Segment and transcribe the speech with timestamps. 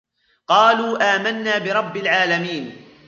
[0.47, 2.87] قالوا آمنا برب العالمين